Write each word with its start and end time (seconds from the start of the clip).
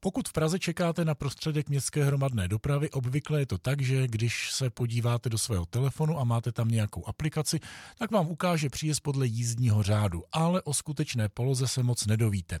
Pokud 0.00 0.28
v 0.28 0.32
Praze 0.32 0.58
čekáte 0.58 1.04
na 1.04 1.14
prostředek 1.14 1.68
městské 1.68 2.04
hromadné 2.04 2.48
dopravy, 2.48 2.90
obvykle 2.90 3.40
je 3.40 3.46
to 3.46 3.58
tak, 3.58 3.82
že 3.82 4.06
když 4.06 4.52
se 4.52 4.70
podíváte 4.70 5.28
do 5.28 5.38
svého 5.38 5.66
telefonu 5.66 6.18
a 6.18 6.24
máte 6.24 6.52
tam 6.52 6.68
nějakou 6.68 7.06
aplikaci, 7.06 7.60
tak 7.98 8.10
vám 8.10 8.28
ukáže 8.28 8.70
příjezd 8.70 9.02
podle 9.02 9.26
jízdního 9.26 9.82
řádu, 9.82 10.24
ale 10.32 10.62
o 10.62 10.74
skutečné 10.74 11.28
poloze 11.28 11.68
se 11.68 11.82
moc 11.82 12.06
nedovíte. 12.06 12.58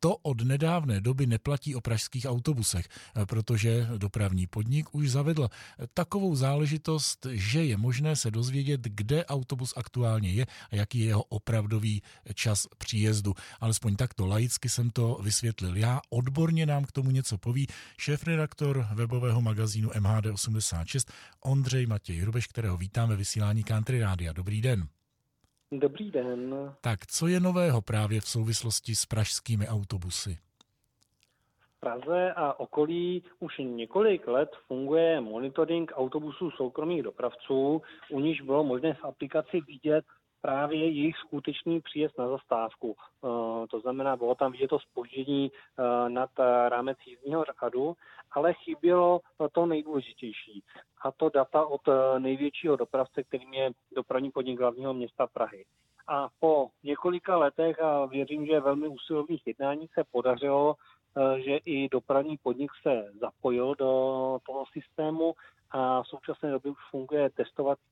To 0.00 0.16
od 0.16 0.40
nedávné 0.40 1.00
doby 1.00 1.26
neplatí 1.26 1.74
o 1.74 1.80
pražských 1.80 2.26
autobusech, 2.26 2.88
protože 3.28 3.88
dopravní 3.98 4.46
podnik 4.46 4.94
už 4.94 5.10
zavedl 5.10 5.48
takovou 5.94 6.34
záležitost, 6.34 7.26
že 7.30 7.64
je 7.64 7.76
možné 7.76 8.16
se 8.16 8.30
dozvědět, 8.30 8.80
kde 8.80 9.24
autobus 9.26 9.74
aktuálně 9.76 10.30
je 10.30 10.46
a 10.70 10.76
jaký 10.76 10.98
je 10.98 11.06
jeho 11.06 11.22
opravdový 11.22 12.02
čas 12.34 12.66
příjezdu. 12.78 13.34
Alespoň 13.60 13.96
takto 13.96 14.26
laicky 14.26 14.68
jsem 14.68 14.90
to 14.90 15.20
vysvětlil 15.22 15.76
já. 15.76 16.00
Odborně 16.10 16.66
nám 16.66 16.84
k 16.84 16.92
tomu 16.92 17.10
něco 17.10 17.38
poví 17.38 17.66
šéf-redaktor 17.98 18.86
webového 18.94 19.40
magazínu 19.40 19.88
MHD86 19.88 21.12
Ondřej 21.44 21.86
Matěj 21.86 22.20
Hrubeš, 22.20 22.46
kterého 22.46 22.76
vítáme 22.76 23.16
vysílání 23.16 23.64
Country 23.64 24.00
Rádia. 24.00 24.32
Dobrý 24.32 24.60
den. 24.60 24.88
Dobrý 25.72 26.10
den. 26.10 26.54
Tak 26.80 27.06
co 27.06 27.26
je 27.26 27.40
nového 27.40 27.82
právě 27.82 28.20
v 28.20 28.28
souvislosti 28.28 28.94
s 28.94 29.06
pražskými 29.06 29.68
autobusy? 29.68 30.38
V 31.60 31.80
Praze 31.80 32.32
a 32.36 32.60
okolí 32.60 33.22
už 33.38 33.58
několik 33.58 34.26
let 34.26 34.50
funguje 34.66 35.20
monitoring 35.20 35.92
autobusů 35.94 36.50
soukromých 36.50 37.02
dopravců, 37.02 37.82
u 38.10 38.20
níž 38.20 38.40
bylo 38.40 38.64
možné 38.64 38.94
v 38.94 39.04
aplikaci 39.04 39.60
vidět 39.60 40.04
právě 40.40 40.78
jejich 40.78 41.16
skutečný 41.16 41.80
příjezd 41.80 42.18
na 42.18 42.28
zastávku. 42.28 42.96
Eh, 42.98 43.66
to 43.66 43.80
znamená, 43.80 44.16
bylo 44.16 44.34
tam 44.34 44.52
vidět 44.52 44.68
to 44.68 44.78
spoždění 44.78 45.52
eh, 45.52 46.08
nad 46.08 46.30
rámec 46.68 46.98
jízdního 47.06 47.44
řádu, 47.44 47.94
ale 48.30 48.52
chybělo 48.52 49.20
to 49.52 49.66
nejdůležitější, 49.66 50.62
a 51.02 51.12
to 51.12 51.28
data 51.28 51.66
od 51.66 51.80
eh, 51.88 52.20
největšího 52.20 52.76
dopravce, 52.76 53.22
kterým 53.22 53.54
je 53.54 53.70
dopravní 53.96 54.30
podnik 54.30 54.60
hlavního 54.60 54.94
města 54.94 55.26
Prahy. 55.26 55.64
A 56.08 56.28
po 56.40 56.68
několika 56.82 57.36
letech, 57.36 57.80
a 57.80 58.06
věřím, 58.06 58.46
že 58.46 58.60
velmi 58.60 58.88
usilovných 58.88 59.46
jednání 59.46 59.88
se 59.94 60.04
podařilo, 60.12 60.74
že 61.36 61.56
i 61.56 61.88
dopravní 61.88 62.36
podnik 62.36 62.70
se 62.82 63.04
zapojil 63.20 63.74
do 63.74 64.38
toho 64.46 64.64
systému 64.72 65.34
a 65.70 66.02
v 66.02 66.06
současné 66.06 66.50
době 66.50 66.72
už 66.72 66.78
funguje 66.90 67.30
testovací 67.30 67.82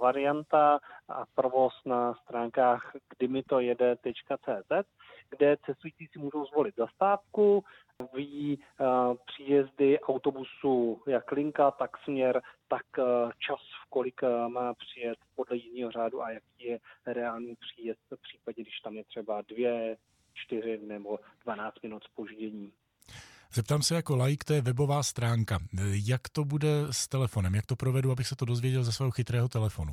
varianta 0.00 0.80
a 1.08 1.24
provoz 1.34 1.72
na 1.86 2.14
stránkách 2.14 2.96
kdymito.cz, 3.16 4.88
kde 5.30 5.56
cestující 5.66 6.06
si 6.06 6.18
můžou 6.18 6.46
zvolit 6.46 6.76
zastávku, 6.76 7.64
vidí 8.14 8.58
uh, 8.58 9.16
příjezdy 9.26 10.00
autobusu 10.00 11.02
jak 11.06 11.32
linka, 11.32 11.70
tak 11.70 11.98
směr, 12.04 12.42
tak 12.68 12.82
uh, 12.98 13.04
čas, 13.38 13.60
v 13.86 13.90
kolik 13.90 14.20
má 14.48 14.74
přijet 14.74 15.18
podle 15.36 15.56
jízdního 15.56 15.90
řádu 15.90 16.22
a 16.22 16.30
jaký 16.30 16.64
je 16.64 16.78
reálný 17.06 17.56
příjezd 17.56 18.00
v 18.10 18.22
případě, 18.22 18.62
když 18.62 18.80
tam 18.80 18.96
je 18.96 19.04
třeba 19.04 19.42
dvě, 19.42 19.96
čtyři 20.34 20.78
nebo 20.82 21.18
12 21.44 21.82
minut 21.82 22.04
spoždění. 22.04 22.72
Zeptám 23.52 23.82
se 23.82 23.94
jako 23.94 24.16
like, 24.16 24.44
to 24.44 24.52
je 24.52 24.60
webová 24.60 25.02
stránka. 25.02 25.58
Jak 26.06 26.20
to 26.32 26.44
bude 26.44 26.68
s 26.90 27.08
telefonem? 27.08 27.54
Jak 27.54 27.66
to 27.66 27.76
provedu, 27.76 28.12
abych 28.12 28.26
se 28.26 28.36
to 28.36 28.44
dozvěděl 28.44 28.84
ze 28.84 28.92
svého 28.92 29.10
chytrého 29.10 29.48
telefonu? 29.48 29.92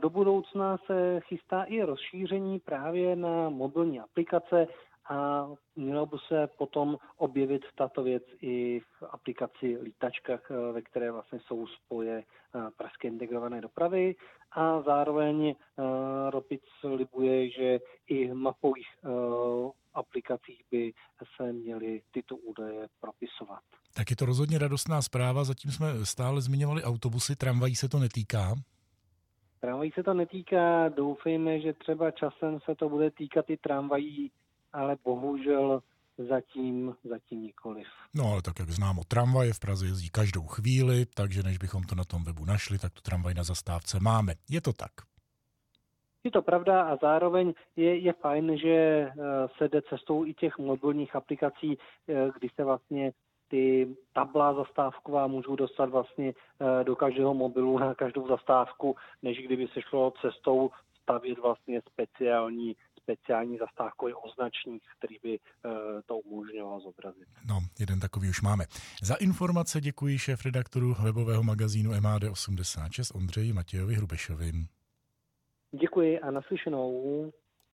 Do 0.00 0.10
budoucna 0.10 0.76
se 0.86 1.20
chystá 1.20 1.62
i 1.62 1.82
rozšíření 1.82 2.60
právě 2.60 3.16
na 3.16 3.48
mobilní 3.48 4.00
aplikace 4.00 4.66
a 5.08 5.48
mělo 5.76 6.06
by 6.06 6.16
se 6.28 6.48
potom 6.58 6.96
objevit 7.16 7.62
tato 7.74 8.02
věc 8.02 8.22
i 8.40 8.80
v 8.80 9.02
aplikaci 9.10 9.78
Lítačkách, 9.82 10.50
ve 10.72 10.82
které 10.82 11.12
vlastně 11.12 11.38
jsou 11.46 11.66
spoje 11.66 12.22
pražské 12.76 13.08
integrované 13.08 13.60
dopravy 13.60 14.14
a 14.52 14.82
zároveň 14.82 15.54
Ropic 16.30 16.62
slibuje, 16.80 17.50
že 17.50 17.80
i 18.06 18.28
v 18.28 18.34
mapových 18.34 18.86
aplikacích 19.94 20.63
Tak 23.96 24.10
je 24.10 24.16
to 24.16 24.26
rozhodně 24.26 24.58
radostná 24.58 25.02
zpráva, 25.02 25.44
zatím 25.44 25.70
jsme 25.70 26.06
stále 26.06 26.40
zmiňovali 26.40 26.82
autobusy, 26.82 27.36
tramvají 27.36 27.74
se 27.76 27.88
to 27.88 27.98
netýká? 27.98 28.54
Tramvají 29.60 29.92
se 29.92 30.02
to 30.02 30.14
netýká, 30.14 30.88
doufejme, 30.88 31.60
že 31.60 31.72
třeba 31.72 32.10
časem 32.10 32.58
se 32.64 32.74
to 32.74 32.88
bude 32.88 33.10
týkat 33.10 33.50
i 33.50 33.56
tramvají, 33.56 34.30
ale 34.72 34.96
bohužel 35.04 35.82
zatím, 36.18 36.94
zatím 37.04 37.42
nikoliv. 37.42 37.86
No 38.14 38.24
ale 38.32 38.42
tak 38.42 38.58
jak 38.58 38.70
znám 38.70 38.98
o 38.98 39.04
tramvaje, 39.04 39.52
v 39.52 39.60
Praze 39.60 39.86
jezdí 39.86 40.10
každou 40.10 40.46
chvíli, 40.46 41.06
takže 41.14 41.42
než 41.42 41.58
bychom 41.58 41.82
to 41.82 41.94
na 41.94 42.04
tom 42.04 42.24
webu 42.24 42.44
našli, 42.44 42.78
tak 42.78 42.92
tu 42.92 43.00
tramvaj 43.00 43.34
na 43.34 43.44
zastávce 43.44 44.00
máme. 44.00 44.34
Je 44.50 44.60
to 44.60 44.72
tak? 44.72 44.90
Je 46.24 46.30
to 46.30 46.42
pravda 46.42 46.82
a 46.82 46.96
zároveň 46.96 47.54
je, 47.76 47.98
je 47.98 48.12
fajn, 48.12 48.58
že 48.58 48.68
eh, 48.68 49.12
se 49.58 49.68
jde 49.68 49.82
cestou 49.82 50.26
i 50.26 50.34
těch 50.34 50.58
mobilních 50.58 51.16
aplikací, 51.16 51.78
eh, 52.08 52.30
kdy 52.38 52.48
se 52.54 52.64
vlastně 52.64 53.12
ty 53.54 53.96
tabla 54.12 54.54
zastávková 54.54 55.26
můžou 55.26 55.56
dostat 55.56 55.90
vlastně 55.90 56.32
eh, 56.32 56.84
do 56.84 56.96
každého 56.96 57.34
mobilu 57.34 57.78
na 57.78 57.94
každou 57.94 58.28
zastávku, 58.28 58.96
než 59.22 59.38
kdyby 59.38 59.68
se 59.68 59.82
šlo 59.82 60.12
cestou 60.20 60.70
stavět 61.02 61.38
vlastně 61.38 61.82
speciální 61.92 62.76
speciální 63.04 63.58
zastávkový 63.58 64.14
označník, 64.14 64.82
který 64.98 65.16
by 65.22 65.38
to 66.06 66.18
umožňoval 66.18 66.80
zobrazit. 66.80 67.28
No, 67.48 67.58
jeden 67.80 68.00
takový 68.00 68.28
už 68.28 68.42
máme. 68.42 68.64
Za 69.02 69.14
informace 69.14 69.80
děkuji 69.80 70.18
šéf 70.18 70.44
redaktoru 70.44 70.94
webového 71.02 71.42
magazínu 71.42 71.90
MAD86 71.90 73.16
Ondřeji 73.16 73.52
Matějovi 73.52 73.94
Hrubešovi. 73.94 74.52
Děkuji 75.72 76.20
a 76.20 76.30
naslyšenou. 76.30 77.32